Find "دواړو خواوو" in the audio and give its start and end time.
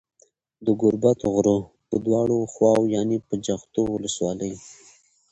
2.05-2.91